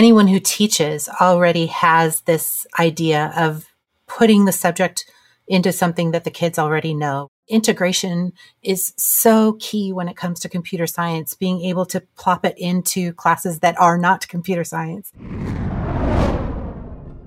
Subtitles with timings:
[0.00, 3.66] anyone who teaches already has this idea of
[4.06, 5.04] putting the subject
[5.46, 7.28] into something that the kids already know.
[7.48, 8.32] Integration
[8.62, 13.12] is so key when it comes to computer science, being able to plop it into
[13.12, 15.12] classes that are not computer science.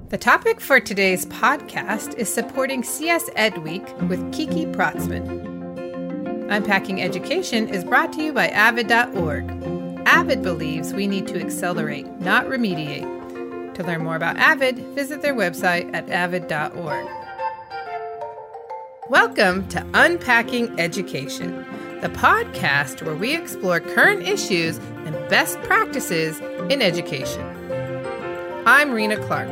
[0.10, 6.50] The topic for today's podcast is supporting CS Ed Week with Kiki Prottsman.
[6.50, 9.73] Unpacking Education is brought to you by Avid.org.
[10.14, 13.74] Avid believes we need to accelerate, not remediate.
[13.74, 17.08] To learn more about Avid, visit their website at avid.org.
[19.10, 21.66] Welcome to Unpacking Education,
[22.02, 27.44] the podcast where we explore current issues and best practices in education.
[28.68, 29.50] I'm Rena Clark.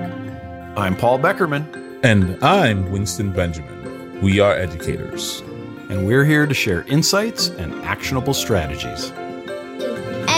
[0.77, 1.65] I'm Paul Beckerman.
[2.03, 4.21] And I'm Winston Benjamin.
[4.21, 5.41] We are educators.
[5.89, 9.11] And we're here to share insights and actionable strategies.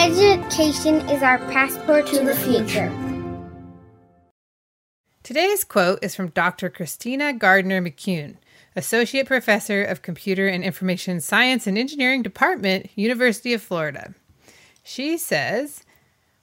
[0.04, 2.92] Education is our passport to the future.
[5.24, 6.70] Today's quote is from Dr.
[6.70, 8.36] Christina Gardner McCune,
[8.76, 14.14] Associate Professor of Computer and Information Science and Engineering Department, University of Florida.
[14.84, 15.86] She says,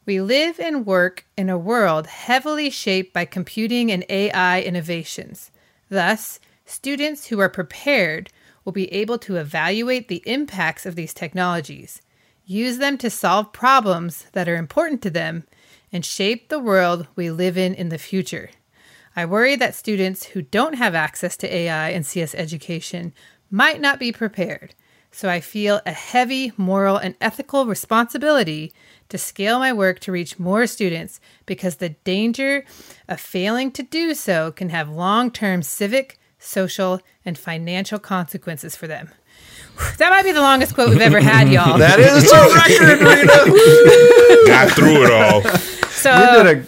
[0.06, 5.50] We live and work in a world heavily shaped by computing and AI innovations.
[5.90, 8.30] Thus, students who are prepared
[8.64, 12.00] will be able to evaluate the impacts of these technologies,
[12.50, 15.44] use them to solve problems that are important to them,
[15.92, 18.50] and shape the world we live in in the future.
[19.14, 23.12] I worry that students who don't have access to AI and CS education
[23.50, 24.74] might not be prepared.
[25.12, 28.72] So I feel a heavy moral and ethical responsibility
[29.08, 32.64] to scale my work to reach more students because the danger
[33.08, 38.86] of failing to do so can have long term civic, social, and financial consequences for
[38.88, 39.10] them.
[39.98, 41.78] That might be the longest quote we've ever had, y'all.
[41.78, 44.44] that is a record, Rita.
[44.46, 45.42] Got through it all.
[45.88, 46.66] So you did a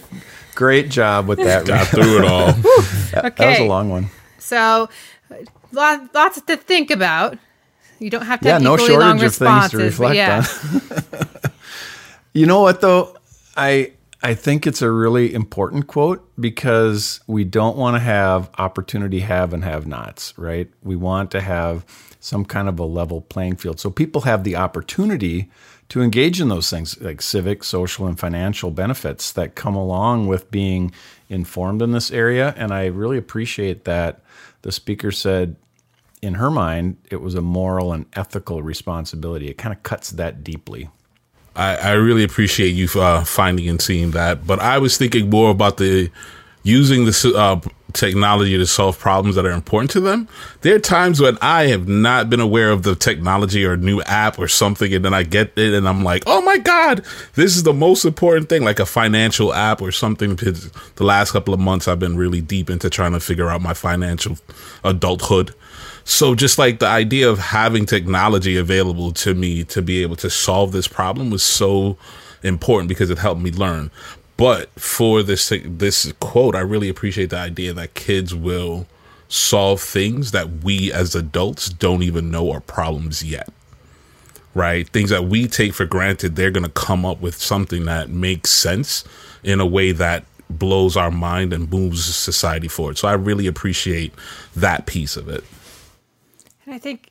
[0.55, 1.65] great job with that.
[1.65, 2.47] Got through it all.
[2.53, 3.43] that, Okay.
[3.43, 4.09] that was a long one.
[4.39, 4.89] So,
[5.71, 7.37] lot, lots to think about.
[7.99, 10.09] You don't have to Yeah, have no equally long shortage of things to responses, but
[10.09, 10.45] reflect yeah.
[11.43, 11.51] on.
[12.33, 13.15] You know what though?
[13.55, 13.91] I
[14.23, 19.53] I think it's a really important quote because we don't want to have opportunity have
[19.53, 20.67] and have nots, right?
[20.81, 21.85] We want to have
[22.23, 23.81] some kind of a level playing field.
[23.81, 25.51] So people have the opportunity
[25.89, 30.49] to engage in those things like civic, social, and financial benefits that come along with
[30.49, 30.93] being
[31.27, 32.53] informed in this area.
[32.55, 34.21] And I really appreciate that
[34.61, 35.57] the speaker said
[36.21, 39.49] in her mind, it was a moral and ethical responsibility.
[39.49, 40.89] It kind of cuts that deeply.
[41.57, 44.47] I, I really appreciate you uh, finding and seeing that.
[44.47, 46.09] But I was thinking more about the
[46.63, 47.59] using the uh,
[47.93, 50.27] technology to solve problems that are important to them.
[50.61, 54.39] There are times when I have not been aware of the technology or new app
[54.39, 57.05] or something, and then I get it and I'm like, oh my God,
[57.35, 60.35] this is the most important thing, like a financial app or something.
[60.35, 63.73] The last couple of months, I've been really deep into trying to figure out my
[63.73, 64.37] financial
[64.83, 65.53] adulthood.
[66.05, 70.29] So just like the idea of having technology available to me to be able to
[70.29, 71.97] solve this problem was so
[72.43, 73.89] important because it helped me learn.
[74.37, 78.87] But for this this quote, I really appreciate the idea that kids will
[79.27, 83.49] solve things that we as adults don't even know are problems yet.
[84.55, 84.87] Right?
[84.87, 88.51] Things that we take for granted, they're going to come up with something that makes
[88.51, 89.03] sense
[89.43, 92.97] in a way that blows our mind and moves society forward.
[92.97, 94.13] So I really appreciate
[94.55, 95.43] that piece of it.
[96.65, 97.09] And I think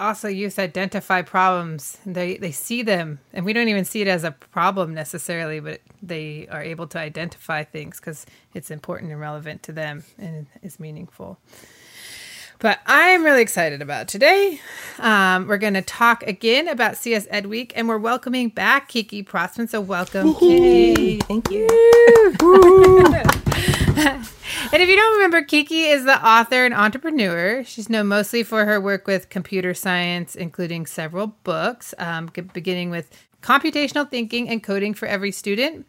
[0.00, 1.98] also youth identify problems.
[2.04, 5.80] They they see them, and we don't even see it as a problem necessarily, but
[6.02, 10.80] they are able to identify things because it's important and relevant to them and is
[10.80, 11.38] meaningful.
[12.58, 14.60] But I'm really excited about today.
[15.00, 19.24] Um, we're going to talk again about CS Ed Week, and we're welcoming back Kiki
[19.24, 19.66] Prottsman.
[19.66, 21.18] So welcome, Kiki.
[21.20, 21.66] Thank you.
[24.72, 27.62] And if you don't remember, Kiki is the author and entrepreneur.
[27.64, 33.10] She's known mostly for her work with computer science, including several books, um, beginning with
[33.42, 35.86] Computational Thinking and Coding for Every Student.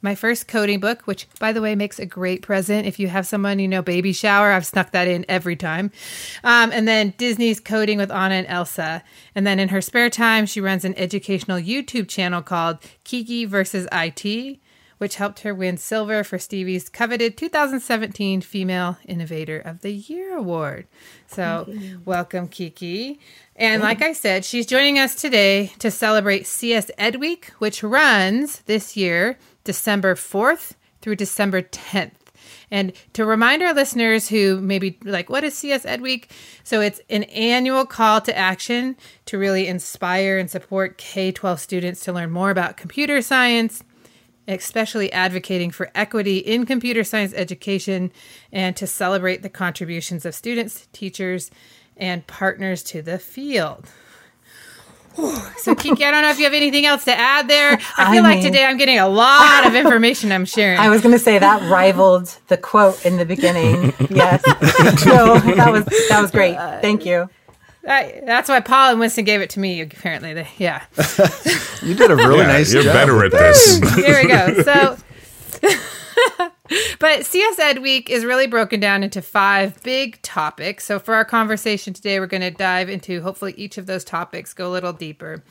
[0.00, 3.26] My first coding book, which, by the way, makes a great present if you have
[3.26, 4.52] someone, you know, baby shower.
[4.52, 5.90] I've snuck that in every time.
[6.44, 9.02] Um, and then Disney's Coding with Anna and Elsa.
[9.34, 13.88] And then in her spare time, she runs an educational YouTube channel called Kiki versus
[13.92, 14.60] IT
[15.00, 20.86] which helped her win silver for Stevie's coveted 2017 Female Innovator of the Year award.
[21.26, 21.72] So,
[22.04, 23.18] welcome, Kiki.
[23.56, 28.60] And like I said, she's joining us today to celebrate CS Ed Week, which runs
[28.66, 32.12] this year December 4th through December 10th.
[32.70, 36.30] And to remind our listeners who maybe like, what is CS Ed Week?
[36.62, 42.04] So it's an annual call to action to really inspire and support K 12 students
[42.04, 43.82] to learn more about computer science,
[44.48, 48.10] especially advocating for equity in computer science education
[48.52, 51.50] and to celebrate the contributions of students, teachers,
[51.96, 53.86] and partners to the field.
[55.58, 57.72] So, Kiki, I don't know if you have anything else to add there.
[57.98, 60.78] I feel I like mean- today I'm getting a lot of information I'm sharing.
[60.78, 63.92] I was going to say that rivaled the quote in the beginning.
[64.10, 64.42] Yes.
[65.02, 66.56] so that was that was great.
[66.80, 67.28] Thank you.
[67.86, 70.34] I- that's why Paul and Winston gave it to me, apparently.
[70.34, 70.84] They, yeah.
[71.82, 72.92] You did a really Yeah, nice you're job.
[72.92, 73.78] better at this.
[73.94, 74.62] Here we go.
[74.62, 74.96] So,
[77.00, 80.84] but CS Ed Week is really broken down into five big topics.
[80.84, 84.52] So, for our conversation today, we're going to dive into hopefully each of those topics,
[84.54, 85.42] go a little deeper.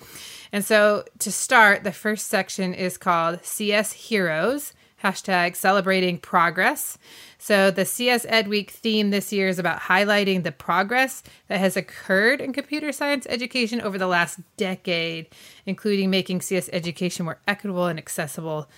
[0.54, 4.74] And so, to start, the first section is called CS Heroes,
[5.04, 6.98] hashtag celebrating progress.
[7.42, 11.78] So, the CS Ed Week theme this year is about highlighting the progress that has
[11.78, 15.28] occurred in computer science education over the last decade,
[15.66, 18.70] including making CS education more equitable and accessible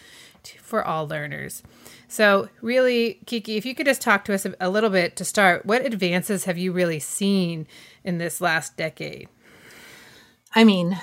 [0.43, 1.63] to, for all learners.
[2.07, 5.25] So, really, Kiki, if you could just talk to us a, a little bit to
[5.25, 7.65] start, what advances have you really seen
[8.03, 9.27] in this last decade?
[10.53, 10.99] I mean,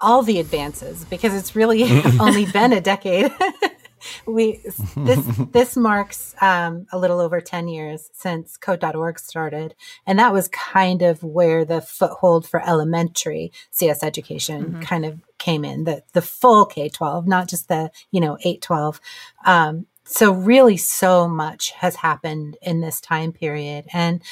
[0.00, 1.84] all the advances because it's really
[2.20, 3.30] only been a decade.
[4.26, 4.60] we
[4.96, 9.74] this this marks um, a little over 10 years since code.org started
[10.06, 15.64] and that was kind of where the foothold for elementary cs education kind of came
[15.64, 19.00] in the the full k-12 not just the you know 812
[19.44, 24.22] um, so really so much has happened in this time period and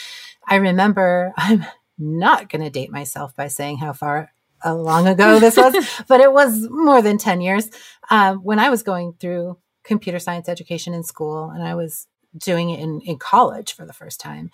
[0.46, 1.64] i remember i'm
[1.98, 4.32] not going to date myself by saying how far
[4.64, 5.74] uh, long ago this was,
[6.08, 7.68] but it was more than 10 years.
[8.10, 12.70] Um, when I was going through computer science education in school and I was doing
[12.70, 14.50] it in, in college for the first time,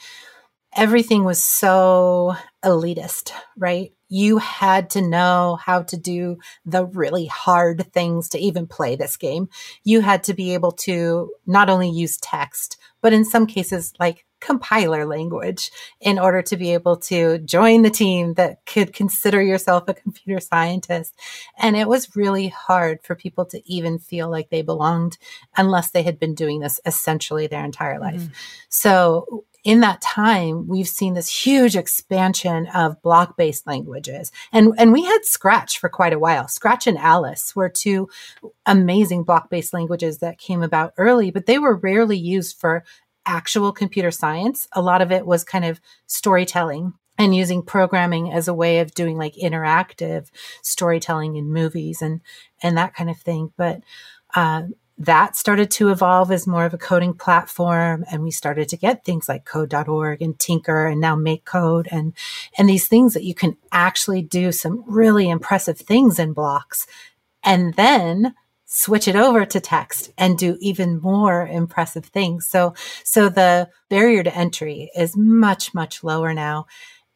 [0.75, 3.93] everything was so elitist, right?
[4.09, 9.17] You had to know how to do the really hard things to even play this
[9.17, 9.49] game.
[9.85, 14.25] You had to be able to not only use text, but in some cases, like
[14.41, 19.85] compiler language in order to be able to join the team that could consider yourself
[19.89, 21.15] a computer scientist.
[21.59, 25.19] And it was really hard for people to even feel like they belonged
[25.57, 28.21] unless they had been doing this essentially their entire life.
[28.21, 28.33] Mm-hmm.
[28.69, 34.31] So in that time, we've seen this huge expansion of block based languages.
[34.53, 36.47] And, and we had Scratch for quite a while.
[36.47, 38.09] Scratch and Alice were two
[38.65, 42.85] amazing block based languages that came about early, but they were rarely used for
[43.27, 44.69] actual computer science.
[44.73, 48.95] A lot of it was kind of storytelling and using programming as a way of
[48.95, 50.29] doing like interactive
[50.63, 52.21] storytelling in movies and,
[52.63, 53.53] and that kind of thing.
[53.57, 53.83] But,
[54.35, 54.63] uh,
[54.99, 59.05] that started to evolve as more of a coding platform and we started to get
[59.05, 62.15] things like code.org and Tynker and now make code and
[62.57, 66.87] and these things that you can actually do some really impressive things in blocks
[67.45, 68.35] and then
[68.77, 72.75] switch it over to text and do even more impressive things so
[73.05, 76.67] so the barrier to entry is much much lower now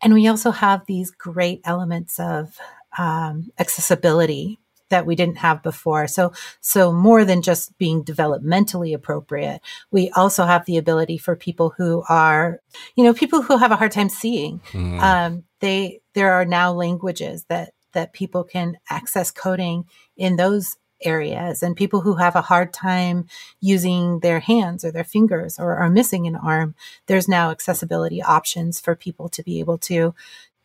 [0.03, 2.57] and we also have these great elements of
[2.97, 4.59] um, accessibility
[4.91, 6.07] that we didn't have before.
[6.07, 9.61] So, so more than just being developmentally appropriate,
[9.91, 12.61] we also have the ability for people who are,
[12.97, 14.61] you know, people who have a hard time seeing.
[15.01, 19.85] Um, they, there are now languages that, that people can access coding
[20.17, 23.27] in those areas and people who have a hard time
[23.61, 26.75] using their hands or their fingers or are missing an arm.
[27.07, 30.15] There's now accessibility options for people to be able to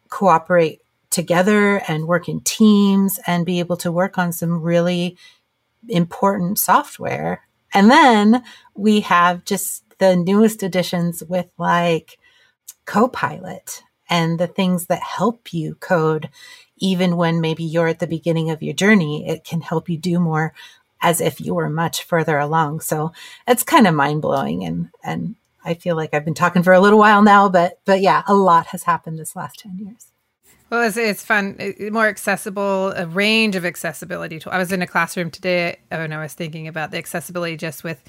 [0.10, 5.18] cooperate together and work in teams and be able to work on some really
[5.88, 7.42] important software.
[7.74, 12.18] And then we have just the newest additions with like
[12.86, 16.30] Copilot and the things that help you code,
[16.78, 20.20] even when maybe you're at the beginning of your journey, it can help you do
[20.20, 20.54] more
[21.02, 22.80] as if you were much further along.
[22.80, 23.12] So
[23.48, 26.80] it's kind of mind blowing and, and I feel like I've been talking for a
[26.80, 30.08] little while now, but, but yeah, a lot has happened this last 10 years.
[30.70, 34.40] Well, it's, it's fun, it- more accessible, a range of accessibility.
[34.40, 37.84] To, I was in a classroom today and I was thinking about the accessibility just
[37.84, 38.02] with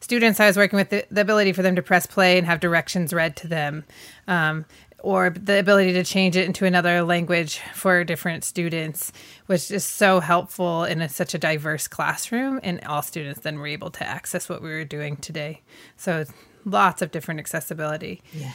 [0.00, 2.60] students I was working with, the, the ability for them to press play and have
[2.60, 3.84] directions read to them,
[4.28, 4.64] um,
[5.00, 9.12] or the ability to change it into another language for different students
[9.46, 12.58] was just so helpful in a, such a diverse classroom.
[12.62, 15.62] And all students then were able to access what we were doing today.
[15.96, 16.24] So
[16.64, 18.22] lots of different accessibility.
[18.32, 18.52] Yeah.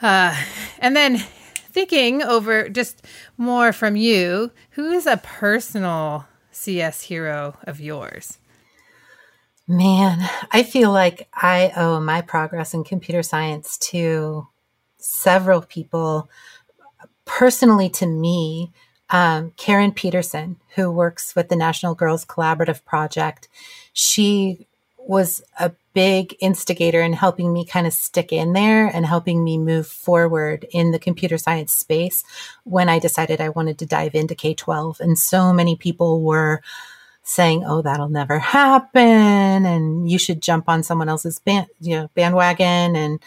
[0.00, 0.36] Uh,
[0.78, 1.18] and then
[1.70, 3.04] thinking over just
[3.36, 8.38] more from you, who is a personal CS hero of yours?
[9.66, 14.46] Man, I feel like I owe my progress in computer science to
[15.14, 16.28] several people.
[17.24, 18.72] Personally, to me,
[19.10, 23.48] um, Karen Peterson, who works with the National Girls Collaborative Project,
[23.92, 24.66] she
[24.98, 29.58] was a big instigator in helping me kind of stick in there and helping me
[29.58, 32.24] move forward in the computer science space
[32.64, 35.00] when I decided I wanted to dive into K 12.
[35.00, 36.62] And so many people were
[37.22, 42.10] saying, "Oh, that'll never happen," and you should jump on someone else's band, you know,
[42.14, 42.96] bandwagon.
[42.96, 43.20] And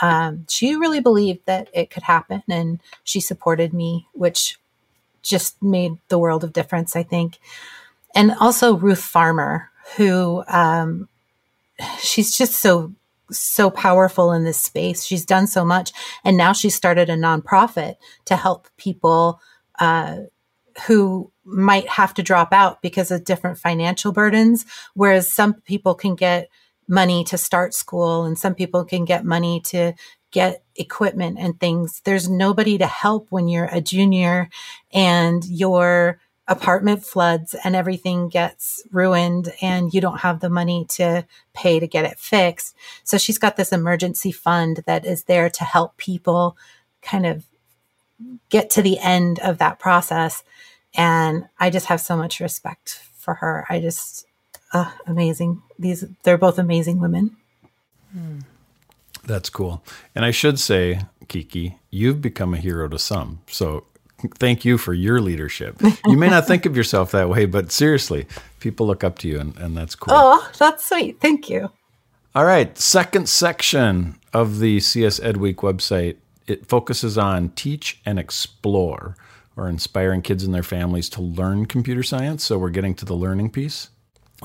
[0.00, 4.58] um, she really believed that it could happen, and she supported me, which
[5.22, 7.38] just made the world of difference, I think.
[8.14, 11.08] And also Ruth Farmer, who um,
[12.00, 12.92] she's just so
[13.32, 15.04] so powerful in this space.
[15.04, 15.92] She's done so much,
[16.24, 19.40] and now she started a nonprofit to help people
[19.78, 20.16] uh,
[20.86, 24.66] who might have to drop out because of different financial burdens.
[24.94, 26.48] Whereas some people can get
[26.90, 29.94] money to start school, and some people can get money to
[30.32, 32.02] get equipment and things.
[32.04, 34.50] There's nobody to help when you're a junior
[34.92, 41.24] and you're apartment floods and everything gets ruined and you don't have the money to
[41.52, 42.74] pay to get it fixed.
[43.04, 46.56] So she's got this emergency fund that is there to help people
[47.02, 47.44] kind of
[48.48, 50.42] get to the end of that process.
[50.94, 53.64] And I just have so much respect for her.
[53.68, 54.26] I just,
[54.72, 55.62] uh, amazing.
[55.78, 57.36] These, they're both amazing women.
[59.24, 59.84] That's cool.
[60.14, 63.42] And I should say, Kiki, you've become a hero to some.
[63.48, 63.84] So
[64.36, 65.80] thank you for your leadership.
[66.06, 68.26] You may not think of yourself that way, but seriously,
[68.58, 70.14] people look up to you, and, and that's cool.
[70.16, 71.20] Oh, that's sweet.
[71.20, 71.70] Thank you.
[72.34, 72.76] All right.
[72.78, 79.16] Second section of the CS Ed Week website it focuses on teach and explore,
[79.56, 82.42] or inspiring kids and their families to learn computer science.
[82.42, 83.90] So we're getting to the learning piece.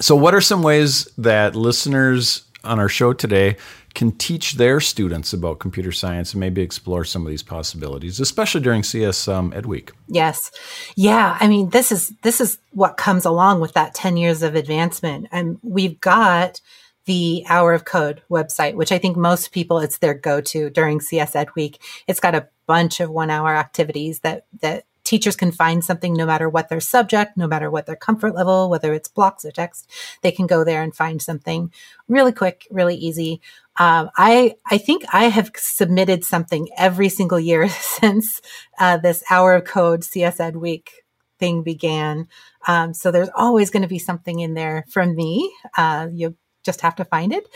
[0.02, 3.58] So, what are some ways that listeners on our show today
[3.94, 8.62] can teach their students about computer science and maybe explore some of these possibilities, especially
[8.62, 9.92] during CS um, Ed Week.
[10.08, 10.52] Yes,
[10.96, 11.38] yeah.
[11.40, 15.28] I mean, this is this is what comes along with that ten years of advancement,
[15.32, 16.60] and we've got
[17.06, 21.00] the Hour of Code website, which I think most people it's their go to during
[21.00, 21.82] CS Ed Week.
[22.08, 26.26] It's got a bunch of one hour activities that that teachers can find something no
[26.26, 29.90] matter what their subject, no matter what their comfort level, whether it's blocks or text,
[30.22, 31.72] they can go there and find something
[32.10, 33.40] really quick, really easy.
[33.78, 37.70] Um, I I think I have submitted something every single year
[38.00, 38.42] since
[38.80, 41.04] uh, this Hour of Code CS Ed Week
[41.40, 42.28] thing began.
[42.68, 45.54] Um, so there's always going to be something in there from me.
[45.78, 47.48] Uh, you just have to find it,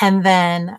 [0.00, 0.78] and then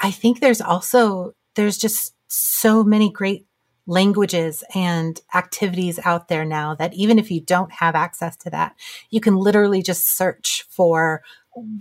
[0.00, 3.47] I think there's also there's just so many great
[3.88, 8.76] languages and activities out there now that even if you don't have access to that,
[9.10, 11.22] you can literally just search for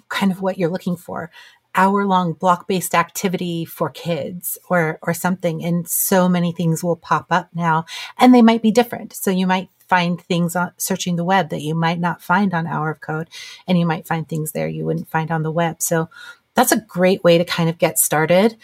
[0.09, 1.29] kind of what you're looking for.
[1.75, 6.95] Hour long block based activity for kids or or something and so many things will
[6.95, 7.85] pop up now
[8.17, 9.13] and they might be different.
[9.13, 12.65] So you might find things on searching the web that you might not find on
[12.65, 13.29] hour of code
[13.67, 15.81] and you might find things there you wouldn't find on the web.
[15.81, 16.09] So
[16.55, 18.55] that's a great way to kind of get started.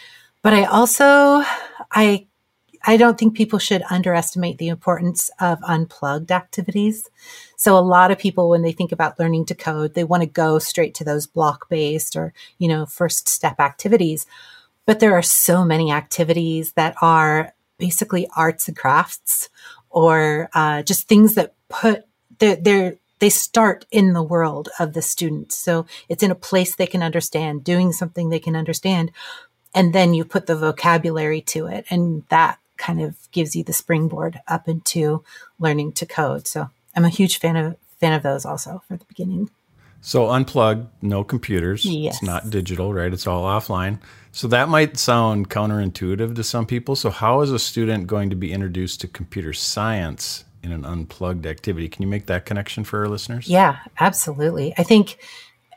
[0.42, 1.44] But i also
[1.92, 2.26] i
[2.86, 7.08] I don't think people should underestimate the importance of unplugged activities.
[7.56, 10.28] So a lot of people, when they think about learning to code, they want to
[10.28, 14.26] go straight to those block based or, you know, first step activities.
[14.86, 19.48] But there are so many activities that are basically arts and crafts
[19.88, 22.04] or uh, just things that put
[22.38, 25.52] they're, they're they start in the world of the student.
[25.52, 29.12] So it's in a place they can understand, doing something they can understand.
[29.74, 31.86] And then you put the vocabulary to it.
[31.88, 35.24] And that kind of gives you the springboard up into
[35.58, 36.46] learning to code.
[36.46, 39.50] So I'm a huge fan of fan of those also for the beginning.
[40.00, 41.86] So unplugged, no computers.
[41.86, 42.16] Yes.
[42.16, 43.12] It's not digital, right?
[43.12, 44.00] It's all offline.
[44.32, 46.94] So that might sound counterintuitive to some people.
[46.94, 51.46] So how is a student going to be introduced to computer science in an unplugged
[51.46, 51.88] activity?
[51.88, 53.48] Can you make that connection for our listeners?
[53.48, 54.74] Yeah, absolutely.
[54.76, 55.16] I think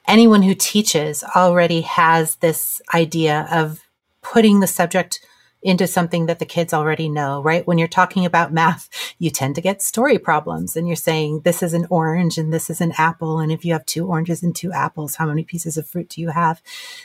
[0.08, 3.80] anyone who teaches already has this idea of
[4.22, 5.26] putting the subject
[5.68, 7.68] into something that the kids already know, right?
[7.68, 8.88] When you're talking about math,
[9.20, 12.70] you tend to get story problems and you're saying this is an orange and this
[12.70, 13.40] is an apple.
[13.40, 16.22] And if you have two oranges and two apples, how many pieces of fruit do
[16.22, 16.62] you have?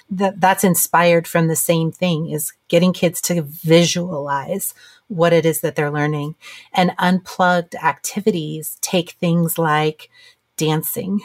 [0.09, 4.75] That that's inspired from the same thing is getting kids to visualize
[5.09, 6.37] what it is that they're learning
[6.73, 10.09] and unplugged activities take things like
[10.57, 11.21] dancing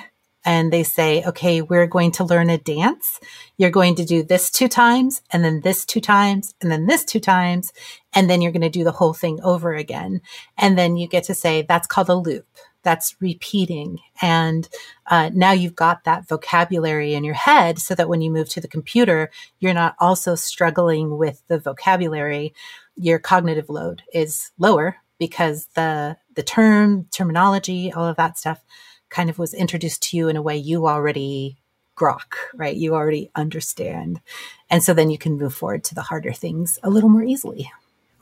[0.48, 3.20] and they say, okay, we're going to learn a dance.
[3.58, 7.04] You're going to do this two times and then this two times and then this
[7.04, 7.74] two times.
[8.14, 10.22] And then you're going to do the whole thing over again.
[10.58, 12.48] And then you get to say, that's called a loop.
[12.82, 14.00] That's repeating.
[14.22, 14.70] And
[15.08, 18.62] uh, now you've got that vocabulary in your head so that when you move to
[18.62, 22.54] the computer, you're not also struggling with the vocabulary.
[22.96, 28.64] Your cognitive load is lower because the the term, terminology, all of that stuff
[29.10, 31.58] kind of was introduced to you in a way you already
[31.98, 32.76] grok, right?
[32.76, 34.22] You already understand.
[34.70, 37.72] And so then you can move forward to the harder things a little more easily.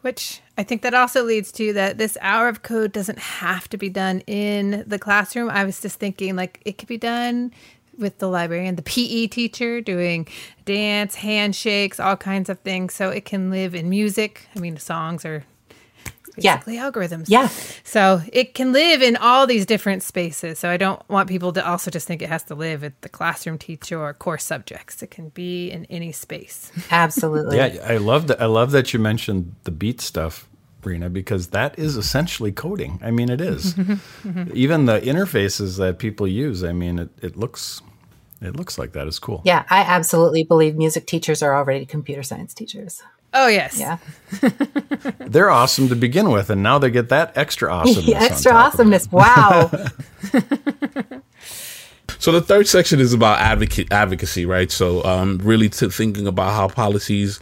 [0.02, 3.78] Which I think that also leads to that this hour of code doesn't have to
[3.78, 5.50] be done in the classroom.
[5.50, 7.52] I was just thinking like it could be done
[7.98, 10.28] with the librarian, the PE teacher doing
[10.66, 12.94] dance, handshakes, all kinds of things.
[12.94, 14.48] So it can live in music.
[14.56, 15.44] I mean, songs are
[16.36, 16.90] basically yeah.
[16.90, 17.26] algorithms.
[17.28, 17.48] Yeah.
[17.84, 20.60] So it can live in all these different spaces.
[20.60, 23.10] So I don't want people to also just think it has to live at the
[23.10, 25.02] classroom teacher or course subjects.
[25.02, 26.72] It can be in any space.
[26.92, 27.58] Absolutely.
[27.58, 28.42] yeah, I love that.
[28.42, 30.48] I love that you mentioned the beat stuff.
[30.84, 33.00] Rena, because that is essentially coding.
[33.02, 33.76] I mean, it is.
[34.54, 37.82] Even the interfaces that people use, I mean, it, it looks
[38.42, 39.42] it looks like that is cool.
[39.46, 43.02] Yeah, I absolutely believe music teachers are already computer science teachers.
[43.36, 43.80] Oh yes.
[43.80, 43.98] Yeah.
[45.20, 48.32] They're awesome to begin with, and now they get that extra awesomeness.
[48.32, 49.12] extra awesomeness.
[49.12, 49.72] Wow.
[52.18, 54.72] So the third section is about advocate advocacy, right?
[54.72, 57.40] So um, really to thinking about how policies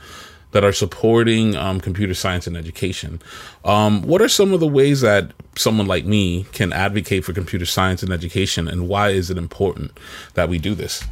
[0.51, 3.21] that are supporting um, computer science and education.
[3.63, 7.65] Um, what are some of the ways that someone like me can advocate for computer
[7.65, 9.97] science and education, and why is it important
[10.33, 11.03] that we do this?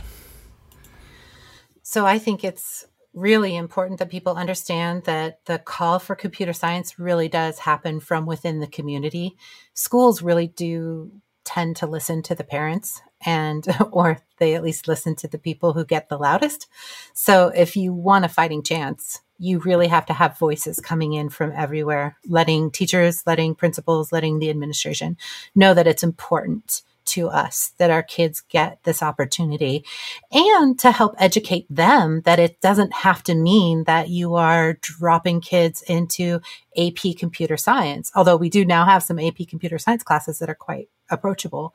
[1.82, 6.98] So I think it's really important that people understand that the call for computer science
[6.98, 9.36] really does happen from within the community.
[9.74, 11.12] Schools really do
[11.44, 15.74] tend to listen to the parents and or they at least listen to the people
[15.74, 16.68] who get the loudest.
[17.14, 21.30] So if you want a fighting chance, you really have to have voices coming in
[21.30, 25.18] from everywhere, letting teachers, letting principals, letting the administration
[25.56, 29.84] know that it's important to us that our kids get this opportunity
[30.32, 35.42] and to help educate them that it doesn't have to mean that you are dropping
[35.42, 36.40] kids into
[36.78, 38.12] AP computer science.
[38.16, 41.74] Although we do now have some AP computer science classes that are quite approachable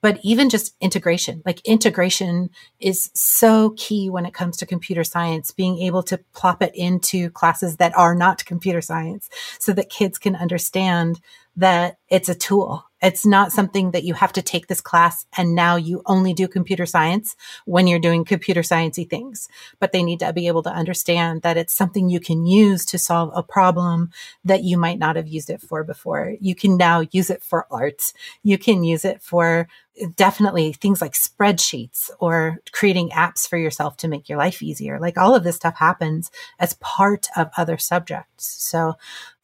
[0.00, 5.50] but even just integration like integration is so key when it comes to computer science
[5.50, 9.28] being able to plop it into classes that are not computer science
[9.58, 11.20] so that kids can understand
[11.56, 15.54] that it's a tool it's not something that you have to take this class and
[15.54, 19.48] now you only do computer science when you're doing computer sciencey things.
[19.78, 22.98] But they need to be able to understand that it's something you can use to
[22.98, 24.10] solve a problem
[24.44, 26.34] that you might not have used it for before.
[26.40, 28.12] You can now use it for art.
[28.42, 29.68] You can use it for
[30.16, 34.98] definitely things like spreadsheets or creating apps for yourself to make your life easier.
[34.98, 38.46] Like all of this stuff happens as part of other subjects.
[38.46, 38.94] So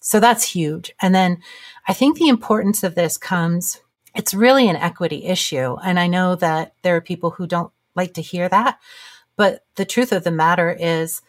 [0.06, 0.92] so that's huge.
[1.00, 1.38] And then
[1.88, 3.80] I think the importance of this comes,
[4.14, 5.76] it's really an equity issue.
[5.82, 8.78] And I know that there are people who don't like to hear that.
[9.38, 11.22] But the truth of the matter is,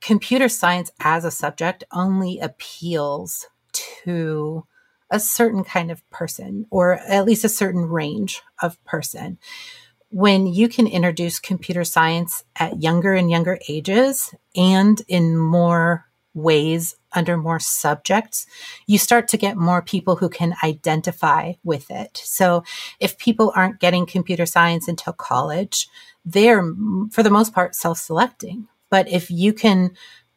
[0.00, 4.66] computer science as a subject only appeals to
[5.08, 9.38] a certain kind of person, or at least a certain range of person.
[10.08, 16.96] When you can introduce computer science at younger and younger ages and in more ways
[17.12, 18.46] under more subjects,
[18.86, 22.20] you start to get more people who can identify with it.
[22.24, 22.64] So
[22.98, 25.88] if people aren't getting computer science until college,
[26.24, 26.62] they're
[27.10, 28.68] for the most part self-selecting.
[28.90, 29.92] But if you can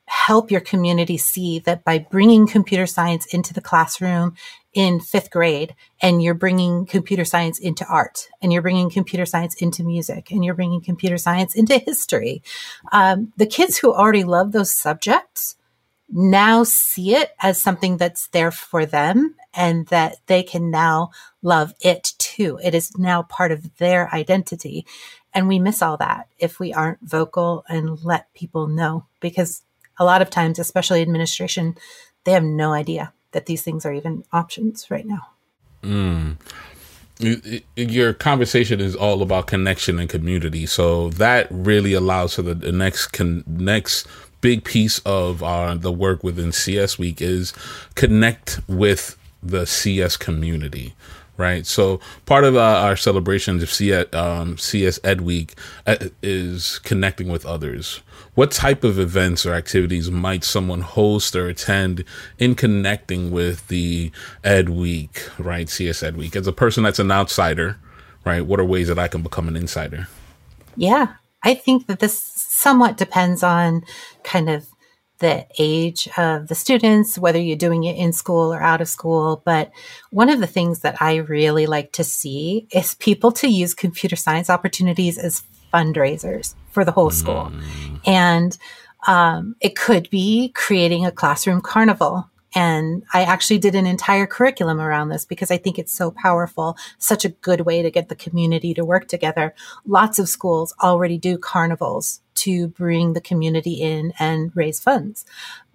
[0.06, 4.36] help your community see that by bringing computer science into the classroom
[4.74, 9.56] in fifth grade and you're bringing computer science into art and you're bringing computer science
[9.62, 12.42] into music and you're bringing computer science into history
[12.92, 15.56] um, the kids who already love those subjects
[16.16, 21.10] now see it as something that's there for them and that they can now
[21.42, 22.60] love it too.
[22.64, 24.86] It is now part of their identity.
[25.34, 29.64] And we miss all that if we aren't vocal and let people know because
[29.98, 31.76] a lot of times, especially administration,
[32.26, 35.28] they have no idea that these things are even options right now.
[35.82, 36.38] Mm.
[37.76, 43.08] Your conversation is all about connection and community, so that really allows for the, next
[43.08, 44.08] con- next
[44.44, 47.54] big piece of uh, the work within CS Week is
[47.96, 50.94] connect with the CS community
[51.36, 51.66] right?
[51.66, 55.56] So part of uh, our celebrations of CS, um, CS Ed Week
[55.88, 58.02] uh, is connecting with others.
[58.36, 62.04] What type of events or activities might someone host or attend
[62.38, 64.12] in connecting with the
[64.44, 65.68] Ed Week, right?
[65.68, 66.36] CS Ed Week.
[66.36, 67.80] As a person that's an outsider,
[68.26, 68.46] right?
[68.46, 70.08] What are ways that I can become an insider?
[70.76, 72.33] Yeah, I think that this
[72.64, 73.84] somewhat depends on
[74.24, 74.66] kind of
[75.20, 79.42] the age of the students, whether you're doing it in school or out of school.
[79.46, 79.72] But
[80.12, 84.16] one of the things that I really like to see is people to use computer
[84.16, 87.52] science opportunities as fundraisers for the whole school.
[87.52, 88.00] Mm.
[88.06, 88.58] And
[89.08, 94.80] um, it could be creating a classroom carnival And I actually did an entire curriculum
[94.80, 98.16] around this because I think it's so powerful, such a good way to get the
[98.16, 99.54] community to work together.
[99.86, 105.26] Lots of schools already do carnivals to bring the community in and raise funds.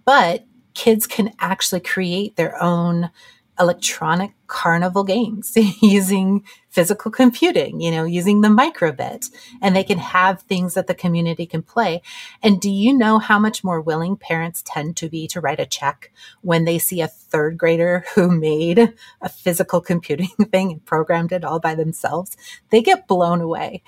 [0.05, 0.45] But
[0.75, 3.11] kids can actually create their own
[3.61, 10.43] electronic carnival games using physical computing, you know, using the microbit, and they can have
[10.43, 12.01] things that the community can play.
[12.43, 15.67] And do you know how much more willing parents tend to be to write a
[15.67, 21.33] check when they see a third grader who made a physical computing thing and programmed
[21.33, 22.37] it all by themselves?
[22.71, 23.83] They get blown away.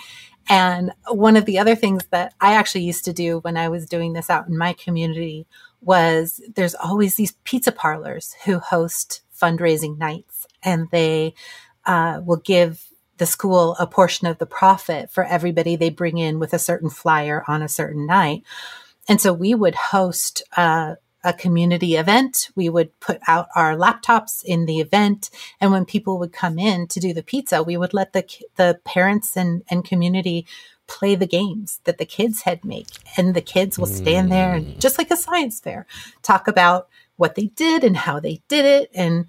[0.48, 3.87] And one of the other things that I actually used to do when I was
[3.87, 5.46] doing this out in my community
[5.81, 11.35] was there's always these pizza parlors who host fundraising nights and they
[11.87, 16.38] uh, will give the school a portion of the profit for everybody they bring in
[16.38, 18.42] with a certain flyer on a certain night.
[19.09, 22.50] And so we would host uh, a community event.
[22.54, 25.30] We would put out our laptops in the event.
[25.61, 28.24] And when people would come in to do the pizza, we would let the,
[28.56, 30.46] the parents and, and community
[30.87, 32.88] play the games that the kids had made.
[33.16, 34.78] And the kids will stand there and mm.
[34.78, 35.87] just like a science fair,
[36.22, 38.90] talk about what they did and how they did it.
[38.94, 39.26] And,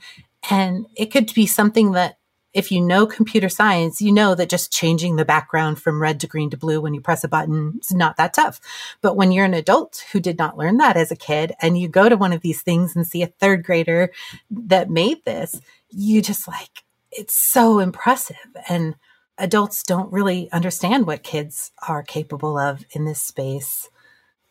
[0.49, 2.17] and it could be something that
[2.54, 6.28] if you know computer science, you know that just changing the background from red to
[6.28, 8.60] green to blue when you press a button is not that tough.
[9.02, 11.88] But when you're an adult who did not learn that as a kid and you
[11.88, 14.12] go to one of these things and see a third grader
[14.50, 18.36] that made this, you just like, it's so impressive.
[18.68, 18.96] And
[19.38, 23.90] adults don't really understand what kids are capable of in this space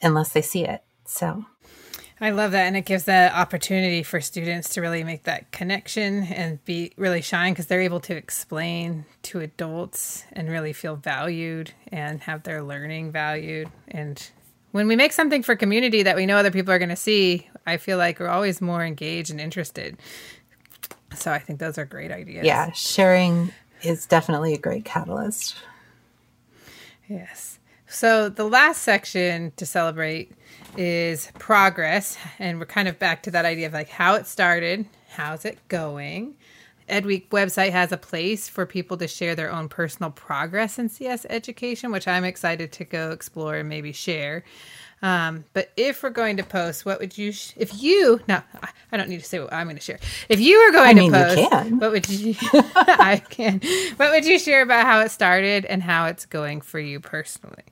[0.03, 0.83] unless they see it.
[1.05, 1.45] So
[2.23, 2.67] I love that.
[2.67, 7.23] And it gives the opportunity for students to really make that connection and be really
[7.23, 12.63] shine because they're able to explain to adults and really feel valued and have their
[12.63, 13.71] learning valued.
[13.89, 14.23] And
[14.73, 17.49] when we make something for community that we know other people are going to see,
[17.67, 19.97] I feel like we're always more engaged and interested.
[21.17, 22.45] So I think those are great ideas.
[22.45, 23.53] Yeah, sharing
[23.83, 25.57] is definitely a great catalyst.
[27.09, 27.59] Yes.
[27.89, 30.33] So the last section to celebrate
[30.77, 32.17] is progress.
[32.39, 35.59] And we're kind of back to that idea of like how it started, how's it
[35.69, 36.37] going.
[36.89, 41.25] EdWeek website has a place for people to share their own personal progress in CS
[41.31, 44.43] education, which I'm excited to go explore and maybe share.
[45.03, 48.43] Um, but if we're going to post, what would you, sh- if you, no,
[48.93, 49.99] I don't need to say what I'm going to share.
[50.29, 51.79] If you were going I mean, to post, you can.
[51.79, 53.61] what would you, I can,
[53.97, 57.63] what would you share about how it started and how it's going for you personally?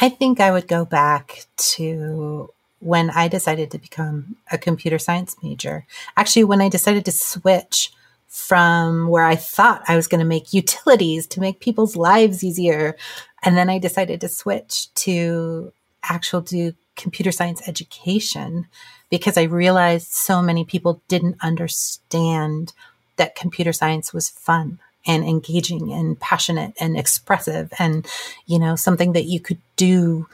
[0.00, 5.36] I think I would go back to when I decided to become a computer science
[5.42, 5.86] major.
[6.16, 7.92] Actually, when I decided to switch
[8.32, 12.96] from where I thought I was going to make utilities to make people's lives easier.
[13.42, 15.70] And then I decided to switch to
[16.02, 18.68] actual do computer science education
[19.10, 22.72] because I realized so many people didn't understand
[23.16, 28.06] that computer science was fun and engaging and passionate and expressive and,
[28.46, 30.26] you know, something that you could do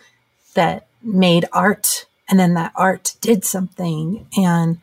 [0.54, 4.24] that made art and then that art did something.
[4.37, 4.78] And,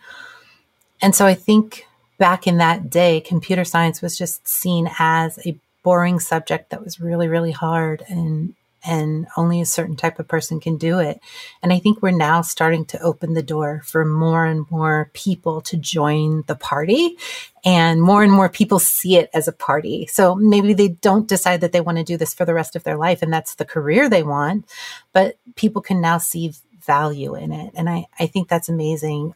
[1.02, 1.85] and so I think
[2.18, 7.00] back in that day, computer science was just seen as a boring subject that was
[7.00, 11.20] really, really hard and and only a certain type of person can do it.
[11.64, 15.62] And I think we're now starting to open the door for more and more people
[15.62, 17.18] to join the party
[17.64, 20.06] and more and more people see it as a party.
[20.08, 22.84] So maybe they don't decide that they want to do this for the rest of
[22.84, 24.66] their life and that's the career they want,
[25.14, 26.54] but people can now see
[26.86, 27.74] value in it.
[27.76, 29.34] And I, I think that's amazing.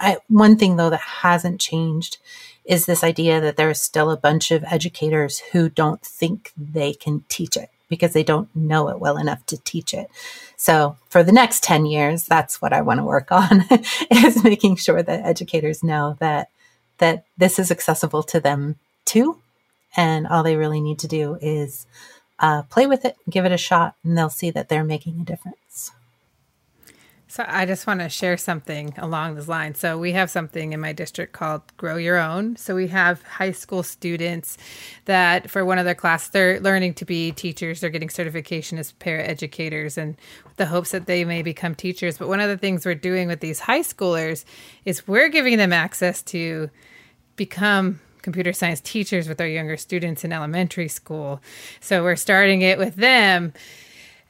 [0.00, 2.18] I, one thing though that hasn't changed
[2.64, 6.92] is this idea that there is still a bunch of educators who don't think they
[6.92, 10.08] can teach it because they don't know it well enough to teach it.
[10.56, 13.64] So for the next 10 years, that's what I want to work on
[14.10, 16.48] is making sure that educators know that,
[16.98, 19.38] that this is accessible to them too.
[19.96, 21.86] And all they really need to do is
[22.38, 25.24] uh, play with it, give it a shot, and they'll see that they're making a
[25.24, 25.56] difference.
[27.30, 29.76] So I just want to share something along this line.
[29.76, 32.56] So we have something in my district called Grow Your Own.
[32.56, 34.58] So we have high school students
[35.04, 37.80] that for one of their class they're learning to be teachers.
[37.80, 40.16] They're getting certification as paraeducators and
[40.56, 42.18] the hopes that they may become teachers.
[42.18, 44.44] But one of the things we're doing with these high schoolers
[44.84, 46.68] is we're giving them access to
[47.36, 51.40] become computer science teachers with our younger students in elementary school.
[51.78, 53.52] So we're starting it with them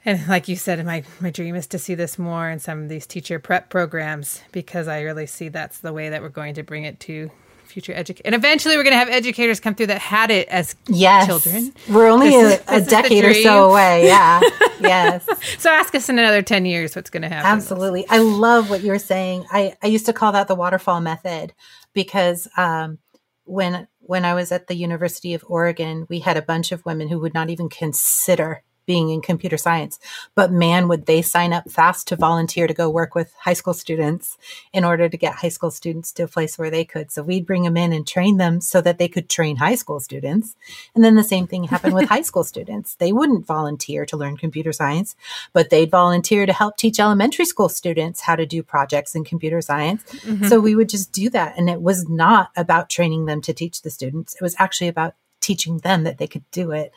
[0.05, 2.89] and like you said, my my dream is to see this more in some of
[2.89, 6.63] these teacher prep programs because I really see that's the way that we're going to
[6.63, 7.31] bring it to
[7.71, 8.25] future educators.
[8.25, 11.25] And eventually we're going to have educators come through that had it as yes.
[11.25, 11.73] children.
[11.89, 14.05] We're only This a, a is the decade or so away.
[14.05, 14.41] Yeah.
[14.81, 15.25] yes.
[15.57, 17.49] So ask us in another 10 years what's going to happen.
[17.49, 18.05] Absolutely.
[18.09, 19.45] I love what you were saying.
[19.49, 21.53] I, I used to call that the waterfall method
[21.93, 22.99] because um,
[23.45, 27.07] when when I was at the University of Oregon, we had a bunch of women
[27.07, 29.99] who would not even consider being in computer science.
[30.35, 33.73] But man, would they sign up fast to volunteer to go work with high school
[33.73, 34.37] students
[34.73, 37.09] in order to get high school students to a place where they could.
[37.09, 40.01] So we'd bring them in and train them so that they could train high school
[40.01, 40.57] students.
[40.93, 42.95] And then the same thing happened with high school students.
[42.95, 45.15] They wouldn't volunteer to learn computer science,
[45.53, 49.61] but they'd volunteer to help teach elementary school students how to do projects in computer
[49.61, 50.03] science.
[50.03, 50.47] Mm-hmm.
[50.47, 51.57] So we would just do that.
[51.57, 54.35] And it was not about training them to teach the students.
[54.35, 56.91] It was actually about teaching them that they could do it.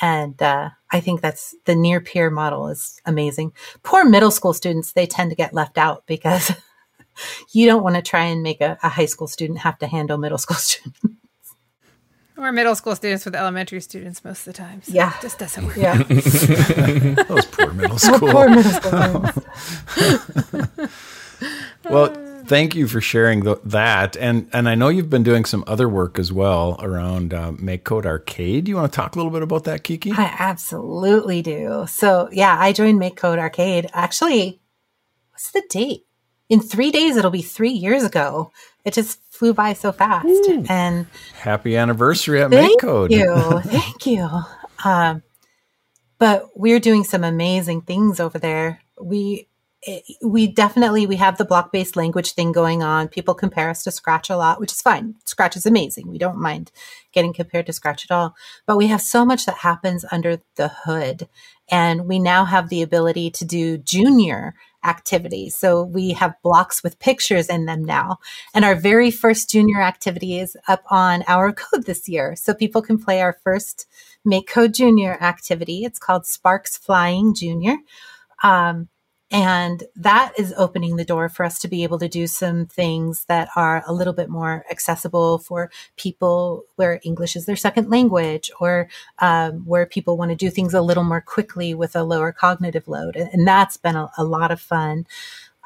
[0.00, 3.52] And uh, I think that's the near peer model is amazing.
[3.82, 6.52] Poor middle school students, they tend to get left out because
[7.52, 10.18] you don't want to try and make a, a high school student have to handle
[10.18, 11.08] middle school students.
[12.36, 14.82] Or middle school students with elementary students most of the time.
[14.82, 15.16] So Yeah.
[15.16, 15.76] It just doesn't work.
[15.76, 16.02] Yeah.
[16.02, 18.18] Those poor middle school.
[18.18, 19.30] Poor middle school.
[21.88, 25.64] Well, thank you for sharing th- that, and and I know you've been doing some
[25.66, 28.68] other work as well around uh, Make Code Arcade.
[28.68, 30.12] You want to talk a little bit about that, Kiki?
[30.12, 31.84] I absolutely do.
[31.88, 33.90] So yeah, I joined Make Code Arcade.
[33.92, 34.60] Actually,
[35.30, 36.04] what's the date?
[36.48, 38.52] In three days, it'll be three years ago.
[38.84, 40.28] It just flew by so fast.
[40.68, 43.10] And Happy anniversary at Make Code.
[43.10, 44.28] Thank you, thank you.
[44.84, 45.22] Um,
[46.18, 48.80] but we're doing some amazing things over there.
[49.00, 49.48] We
[50.22, 53.08] we definitely we have the block based language thing going on.
[53.08, 55.14] People compare us to Scratch a lot, which is fine.
[55.24, 56.08] Scratch is amazing.
[56.08, 56.72] We don't mind
[57.12, 58.34] getting compared to Scratch at all.
[58.66, 61.28] But we have so much that happens under the hood,
[61.70, 65.56] and we now have the ability to do junior activities.
[65.56, 68.18] So we have blocks with pictures in them now.
[68.54, 72.36] And our very first junior activity is up on our code this year.
[72.36, 73.86] So people can play our first
[74.24, 75.84] Make Code Junior activity.
[75.84, 77.76] It's called Sparks Flying Junior.
[78.42, 78.88] Um,
[79.30, 83.24] and that is opening the door for us to be able to do some things
[83.26, 88.52] that are a little bit more accessible for people where English is their second language
[88.60, 92.30] or um, where people want to do things a little more quickly with a lower
[92.30, 93.16] cognitive load.
[93.16, 95.06] And, that's been a, a lot of fun.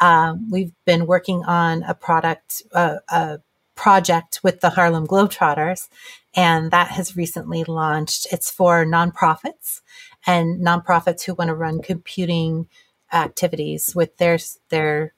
[0.00, 3.40] Um, we've been working on a product, uh, a
[3.74, 5.88] project with the Harlem Globetrotters,
[6.34, 8.26] and that has recently launched.
[8.30, 9.80] It's for nonprofits
[10.26, 12.68] and nonprofits who want to run computing
[13.12, 15.14] activities with their their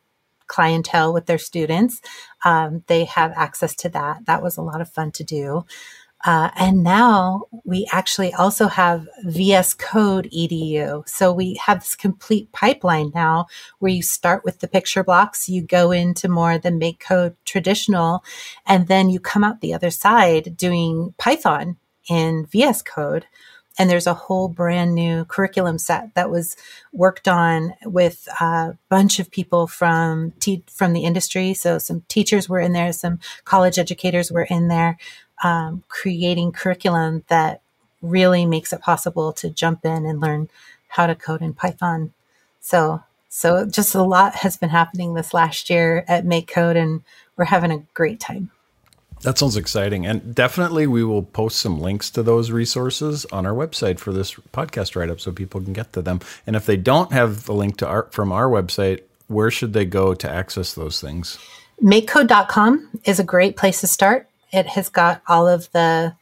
[0.47, 2.01] clientele with their students.
[2.45, 4.27] Um, they have access to that.
[4.27, 5.65] That was a lot of fun to do.
[6.25, 11.09] Uh, and now we actually also have VS Code EDU.
[11.09, 13.47] So we have this complete pipeline now
[13.81, 18.23] where you start with the picture blocks, you go into more the make code traditional,
[18.67, 21.77] and then you come out the other side doing Python
[22.09, 23.27] in VS Code.
[23.79, 26.57] And there's a whole brand new curriculum set that was
[26.93, 31.55] worked on with a bunch of people from te- from the industry.
[31.55, 34.99] So some teachers were in there, some college educators were in there,
[35.43, 37.63] um, creating curriculum that
[38.03, 40.49] really makes it possible to jump in and learn
[40.89, 42.13] how to code in Python.
[42.61, 43.03] So
[43.35, 47.03] so just a lot has been happening this last year at Make Code, and
[47.35, 48.51] we're having a great time.
[49.23, 50.05] That sounds exciting.
[50.05, 54.35] And definitely we will post some links to those resources on our website for this
[54.53, 56.21] podcast write up so people can get to them.
[56.47, 59.85] And if they don't have the link to our from our website, where should they
[59.85, 61.39] go to access those things?
[61.83, 64.29] makecode.com is a great place to start.
[64.53, 66.15] It has got all of the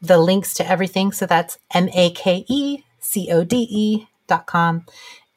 [0.00, 1.10] the links to everything.
[1.12, 4.86] So that's M A K E C O D E dot com.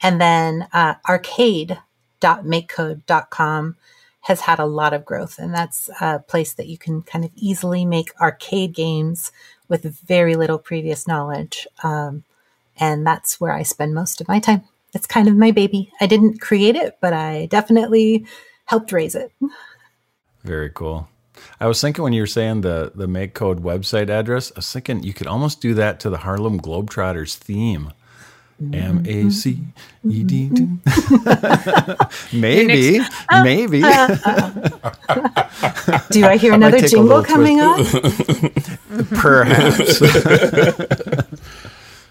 [0.02, 3.76] And then uh, arcade.makecode.com
[4.21, 5.39] has had a lot of growth.
[5.39, 9.31] And that's a place that you can kind of easily make arcade games
[9.67, 11.67] with very little previous knowledge.
[11.84, 12.23] Um,
[12.79, 14.63] and that's where I spend most of my time.
[14.93, 15.91] It's kind of my baby.
[16.01, 18.25] I didn't create it, but I definitely
[18.65, 19.31] helped raise it.
[20.43, 21.07] Very cool.
[21.60, 24.71] I was thinking when you were saying the the Make Code website address, I was
[24.71, 27.93] thinking you could almost do that to the Harlem Globetrotters theme.
[28.74, 29.60] M A C
[30.08, 30.50] E D.
[30.50, 32.38] Mm-hmm.
[32.41, 33.00] Maybe,
[33.43, 33.82] maybe.
[33.84, 36.00] Oh, uh, uh.
[36.12, 37.84] Do I hear another take a jingle coming on?
[39.15, 40.02] Perhaps.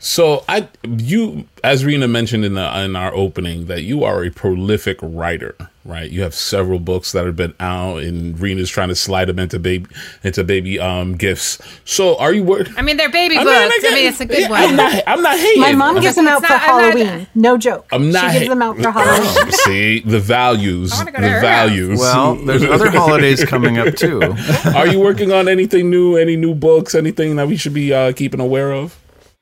[0.02, 4.30] So I, you, as Rena mentioned in the in our opening, that you are a
[4.30, 6.10] prolific writer, right?
[6.10, 9.58] You have several books that have been out, and Rena's trying to slide them into
[9.58, 9.86] baby
[10.24, 11.58] into baby um gifts.
[11.84, 12.72] So are you working?
[12.78, 13.54] I mean, they're baby I'm books.
[13.82, 14.62] not- I mean, it's a good yeah, one.
[14.62, 15.02] I'm not.
[15.06, 15.60] I'm not hating.
[15.60, 17.26] My mom gives them out It's for not- I'm not- Halloween.
[17.34, 17.86] no joke.
[17.92, 18.32] I'm not.
[18.32, 19.52] She gives ha- them out for Halloween.
[19.64, 20.92] See the values.
[20.92, 21.42] I The wanna go to her house.
[21.42, 21.98] values.
[21.98, 24.22] Well, there's other holidays coming up too.
[24.74, 26.16] are you working on anything new?
[26.16, 26.94] Any new books?
[26.94, 28.98] Anything that we should be uh, keeping aware of?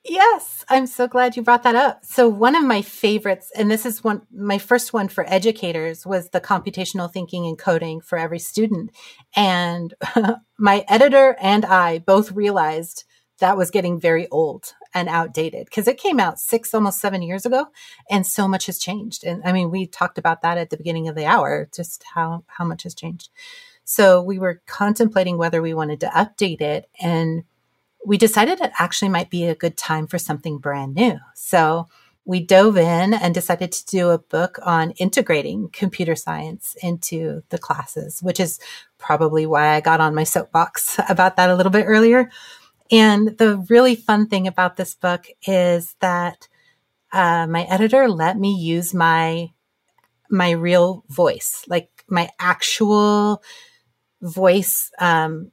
[0.09, 2.03] Yes, I'm so glad you brought that up.
[2.03, 6.31] So one of my favorites, and this is one my first one for educators, was
[6.31, 8.91] the computational thinking and coding for every student.
[9.37, 9.93] And
[10.59, 13.05] my editor and I both realized
[13.41, 17.45] that was getting very old and outdated because it came out six, almost seven years
[17.45, 17.67] ago,
[18.11, 19.25] and so much has changed.
[19.25, 22.45] And I mean, we talked about that at the beginning of the hour, just how
[22.47, 23.29] how much has changed.
[23.85, 27.45] So we were contemplating whether we wanted to update it and
[28.05, 31.19] we decided it actually might be a good time for something brand new.
[31.35, 31.89] So
[32.25, 37.57] we dove in and decided to do a book on integrating computer science into the
[37.59, 38.61] classes, which is
[38.99, 42.31] probably why I got on my soapbox about that a little bit earlier.
[42.91, 46.49] And the really fun thing about this book is that
[47.13, 49.51] uh, my editor let me use my
[50.31, 53.43] my real voice, like my actual
[54.21, 55.51] voice um,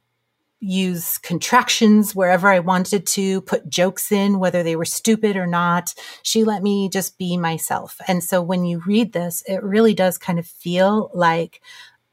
[0.60, 5.94] use contractions wherever I wanted to, put jokes in, whether they were stupid or not.
[6.22, 8.00] She let me just be myself.
[8.08, 11.60] And so when you read this, it really does kind of feel like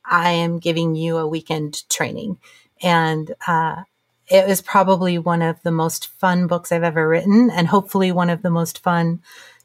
[0.05, 2.37] I am giving you a weekend training.
[2.81, 3.83] And uh,
[4.27, 8.29] it was probably one of the most fun books I've ever written, and hopefully one
[8.29, 9.21] of the most fun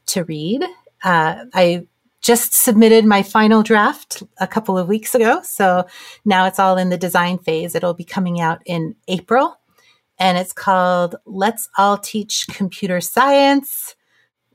[0.07, 0.63] to read.
[1.03, 1.87] Uh, I
[2.21, 5.41] just submitted my final draft a couple of weeks ago.
[5.43, 5.85] So
[6.25, 7.75] now it's all in the design phase.
[7.75, 9.59] It'll be coming out in April
[10.17, 13.95] and it's called Let's All Teach Computer Science.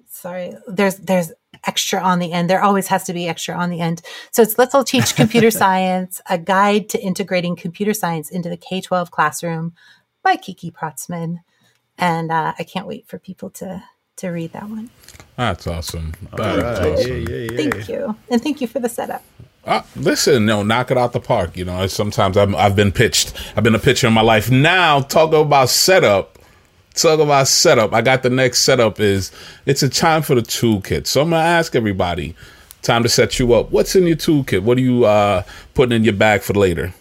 [0.07, 1.33] Sorry, there's, there's
[1.67, 2.51] extra on the end.
[2.51, 4.03] There always has to be extra on the end.
[4.31, 8.57] So it's Let's All Teach Computer Science, a guide to integrating computer science into the
[8.57, 9.73] K 12 classroom
[10.23, 11.41] by Kiki Prottsman.
[11.97, 13.83] And uh, I can't wait for people to,
[14.17, 14.91] to read that one.
[15.37, 16.15] That's awesome.
[16.37, 17.27] That's awesome.
[17.27, 18.17] Thank you.
[18.31, 19.25] And thank you for the setup.
[19.65, 21.57] Uh, listen, no, knock it out the park.
[21.57, 23.33] You know, sometimes I'm, I've been pitched.
[23.57, 24.51] I've been a pitcher in my life.
[24.51, 26.39] Now, talk about setup.
[26.95, 27.93] Talk about setup.
[27.93, 29.33] I got the next setup is
[29.67, 31.07] it's a time for the toolkit.
[31.09, 32.37] So I'm gonna ask everybody,
[32.83, 33.73] time to set you up.
[33.73, 34.63] What's in your toolkit?
[34.63, 36.95] What are you uh, putting in your bag for later?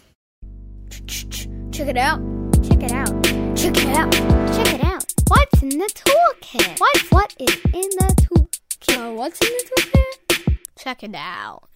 [1.06, 2.20] Check it out.
[2.62, 3.24] Check it out.
[3.54, 4.12] Check it out.
[4.12, 4.83] Check it out.
[5.28, 6.78] What's in the toolkit?
[6.80, 8.96] What what is in the toolkit?
[8.96, 10.58] Uh, what's in the toolkit?
[10.78, 11.68] Check it out.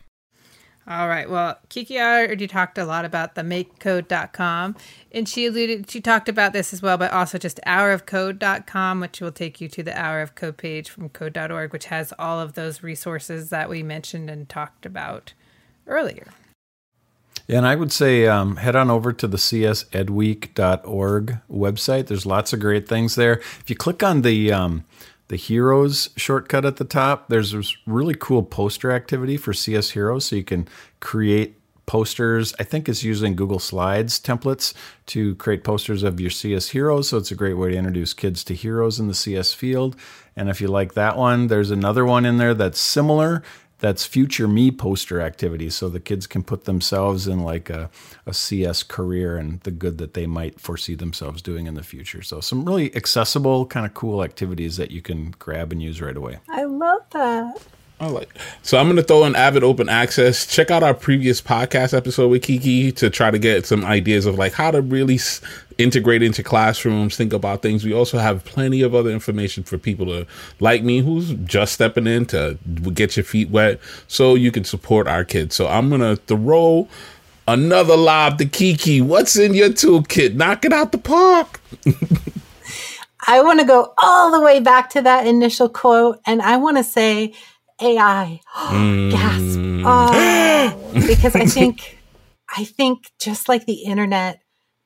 [0.89, 1.29] All right.
[1.29, 4.75] Well, Kiki already talked a lot about the makecode.com,
[5.13, 9.31] and she alluded, she talked about this as well, but also just hourofcode.com, which will
[9.31, 12.83] take you to the Hour of Code page from code.org, which has all of those
[12.83, 15.35] resources that we mentioned and talked about
[15.87, 16.29] earlier.
[17.49, 22.07] Yeah, and I would say um, head on over to the csedweek.org website.
[22.07, 23.39] There's lots of great things there.
[23.39, 24.85] If you click on the um,
[25.29, 30.27] the Heroes shortcut at the top, there's this really cool poster activity for CS Heroes,
[30.27, 30.69] so you can
[31.01, 31.59] create
[31.89, 32.55] posters.
[32.61, 34.75] I think it's using Google Slides templates
[35.07, 37.09] to create posters of your CS heroes.
[37.09, 39.97] So it's a great way to introduce kids to heroes in the CS field.
[40.37, 43.43] And if you like that one, there's another one in there that's similar.
[43.79, 45.71] That's future me poster activity.
[45.71, 47.91] So the kids can put themselves in like a,
[48.27, 52.23] a CS career and the good that they might foresee themselves doing in the future.
[52.23, 56.17] So some really accessible, kind of cool activities that you can grab and use right
[56.17, 56.39] away.
[56.49, 57.63] I love that.
[58.01, 58.29] I like.
[58.63, 60.47] So I'm going to throw in Avid Open Access.
[60.47, 64.37] Check out our previous podcast episode with Kiki to try to get some ideas of
[64.37, 65.41] like how to really s-
[65.79, 67.85] integrate into classrooms, think about things.
[67.85, 70.27] We also have plenty of other information for people to
[70.61, 72.57] like me who's just stepping in to
[72.95, 75.57] get your feet wet so you can support our kids.
[75.57, 76.87] So I'm going to throw
[77.49, 79.01] another lob to Kiki.
[79.01, 80.35] What's in your toolkit?
[80.35, 81.61] Knock it out the park.
[83.27, 86.77] I want to go all the way back to that initial quote and I want
[86.77, 87.35] to say
[87.81, 88.41] AI.
[88.55, 89.59] Gasp.
[89.59, 89.83] Mm.
[89.85, 91.99] Oh, because I think
[92.49, 94.41] I think just like the internet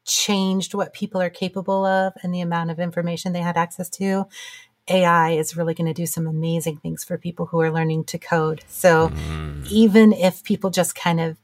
[0.04, 4.26] changed what people are capable of and the amount of information they had access to,
[4.88, 8.18] AI is really going to do some amazing things for people who are learning to
[8.18, 8.64] code.
[8.66, 9.66] So mm.
[9.68, 11.36] even if people just kind of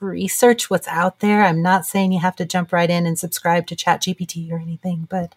[0.00, 3.66] research what's out there, I'm not saying you have to jump right in and subscribe
[3.66, 5.34] to ChatGPT or anything, but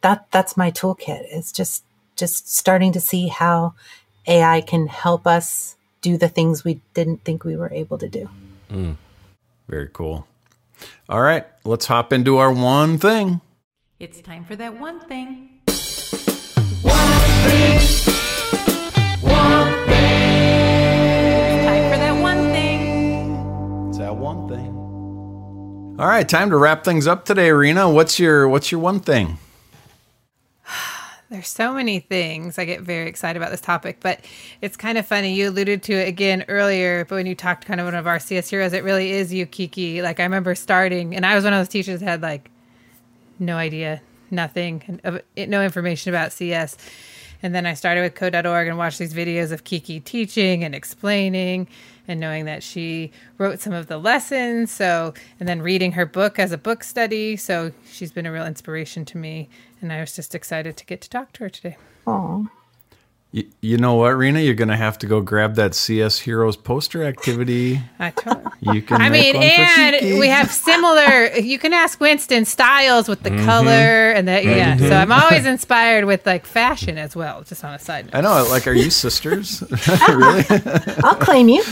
[0.00, 1.26] that that's my toolkit.
[1.30, 3.74] It's just just starting to see how
[4.26, 8.28] AI can help us do the things we didn't think we were able to do.
[8.68, 8.92] Hmm.
[9.68, 10.26] Very cool.
[11.08, 13.40] All right, let's hop into our one thing.
[13.98, 15.60] It's time for that one thing.
[21.66, 23.88] Time for that one thing.
[23.88, 24.76] It's that one thing.
[25.98, 27.88] All right, time to wrap things up today, Rena.
[27.90, 29.38] What's your what's your one thing?
[31.28, 32.56] There's so many things.
[32.56, 34.20] I get very excited about this topic, but
[34.62, 35.34] it's kind of funny.
[35.34, 38.20] You alluded to it again earlier, but when you talked kind of one of our
[38.20, 40.02] CS heroes, it really is you, Kiki.
[40.02, 42.48] Like I remember starting, and I was one of those teachers that had like
[43.40, 46.76] no idea, nothing, uh, it- no information about CS.
[47.42, 51.66] And then I started with code.org and watched these videos of Kiki teaching and explaining
[52.08, 54.70] and knowing that she wrote some of the lessons.
[54.70, 57.36] So, and then reading her book as a book study.
[57.36, 59.48] So she's been a real inspiration to me.
[59.86, 61.76] And I was just excited to get to talk to her today.
[62.08, 62.48] Oh,
[63.36, 64.40] You, you know what, Rena?
[64.40, 67.82] You're gonna have to go grab that CS Heroes poster activity.
[67.98, 69.02] I told You can.
[69.02, 71.26] I mean, and we have similar.
[71.36, 73.44] You can ask Winston styles with the mm-hmm.
[73.44, 74.46] color and that.
[74.46, 77.42] Yeah, so I'm always inspired with like fashion as well.
[77.42, 78.14] Just on a side note.
[78.14, 78.48] I know.
[78.48, 79.62] Like, are you sisters?
[80.08, 80.44] really?
[81.04, 81.62] I'll claim you.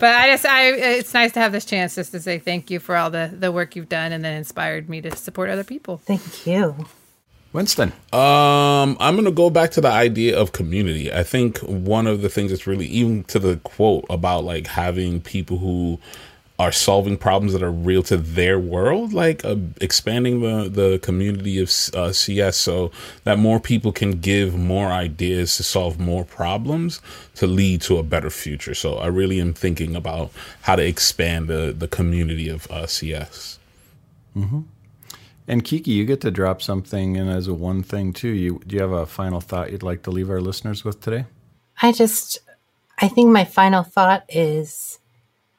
[0.00, 2.80] But I just, I, it's nice to have this chance just to say thank you
[2.80, 5.98] for all the the work you've done and then inspired me to support other people.
[5.98, 6.86] Thank you.
[7.54, 7.92] Winston.
[8.12, 11.12] Um, I'm gonna go back to the idea of community.
[11.12, 15.20] I think one of the things that's really even to the quote about like having
[15.20, 16.00] people who
[16.58, 21.60] are solving problems that are real to their world, like uh, expanding the the community
[21.60, 22.90] of uh, CS so
[23.22, 27.00] that more people can give more ideas to solve more problems
[27.36, 28.74] to lead to a better future.
[28.74, 30.32] So I really am thinking about
[30.62, 33.60] how to expand the the community of uh, CS.
[35.46, 38.28] And Kiki, you get to drop something in as a one thing too.
[38.28, 41.26] You do you have a final thought you'd like to leave our listeners with today?
[41.82, 42.38] I just,
[42.98, 44.98] I think my final thought is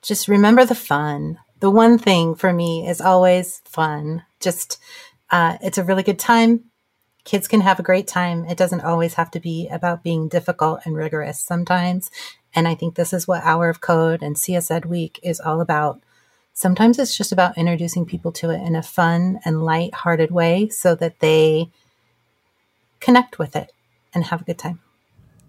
[0.02, 1.40] just remember the fun.
[1.60, 4.24] The one thing for me is always fun.
[4.40, 4.80] Just,
[5.32, 6.66] uh, it's a really good time.
[7.24, 8.46] Kids can have a great time.
[8.46, 12.12] It doesn't always have to be about being difficult and rigorous sometimes.
[12.54, 15.60] And I think this is what Hour of Code and CS Ed Week is all
[15.60, 16.02] about.
[16.56, 20.96] Sometimes it's just about introducing people to it in a fun and light-hearted way so
[20.96, 21.70] that they
[23.02, 23.74] connect with it
[24.14, 24.80] and have a good time.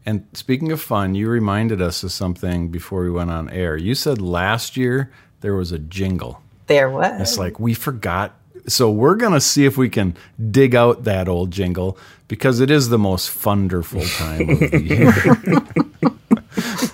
[0.04, 3.76] And speaking of fun, you reminded us of something before we went on air.
[3.76, 6.42] You said last year there was a jingle.
[6.66, 7.20] There was.
[7.20, 8.34] It's like we forgot.
[8.66, 10.16] So we're gonna see if we can
[10.50, 11.96] dig out that old jingle
[12.26, 14.82] because it is the most wonderful time of the
[16.02, 16.12] year.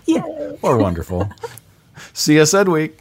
[0.05, 0.53] yeah.
[0.61, 1.31] or wonderful.
[2.13, 3.01] CS Ed Week,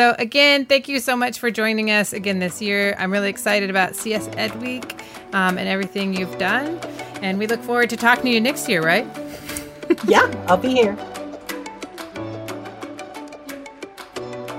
[0.00, 2.96] So again, thank you so much for joining us again this year.
[2.98, 4.98] I'm really excited about CS Ed Week
[5.34, 6.80] um, and everything you've done,
[7.20, 8.80] and we look forward to talking to you next year.
[8.82, 9.06] Right?
[10.08, 10.96] Yeah, I'll be here.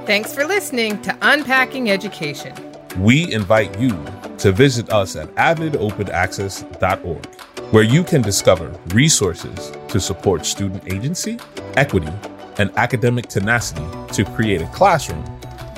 [0.06, 2.54] Thanks for listening to Unpacking Education.
[3.00, 3.98] we invite you
[4.38, 7.26] to visit us at avidopenaccess.org,
[7.72, 11.40] where you can discover resources to support student agency,
[11.78, 12.14] equity,
[12.58, 15.24] and academic tenacity to create a classroom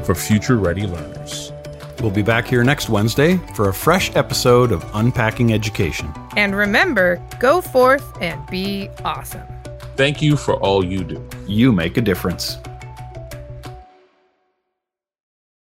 [0.03, 1.51] for future ready learners.
[2.01, 6.11] We'll be back here next Wednesday for a fresh episode of Unpacking Education.
[6.35, 9.47] And remember, go forth and be awesome.
[9.95, 11.25] Thank you for all you do.
[11.47, 12.57] You make a difference.